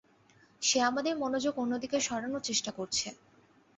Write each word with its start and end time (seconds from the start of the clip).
সে 0.61 0.77
আমাদের 0.81 1.13
মনোযোগ 1.17 1.53
অন্যদিকে 1.57 1.97
সরানোর 1.99 2.41
চেষ্টা 2.41 2.71
করছে। 2.71 3.07